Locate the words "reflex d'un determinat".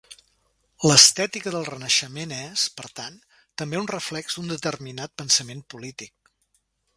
3.93-5.15